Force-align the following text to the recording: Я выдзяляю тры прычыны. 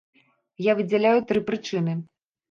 Я 0.67 0.73
выдзяляю 0.79 1.19
тры 1.31 1.43
прычыны. 1.51 1.93